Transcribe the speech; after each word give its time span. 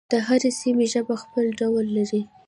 د 0.11 0.13
هرې 0.27 0.51
سیمې 0.61 0.85
ژبه 0.93 1.15
خپل 1.23 1.45
ډول 1.59 1.85
لري. 1.97 2.21